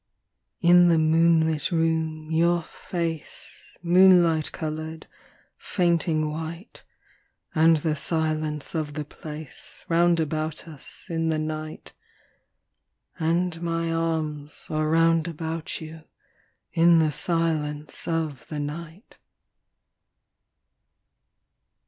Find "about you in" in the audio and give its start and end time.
15.27-16.97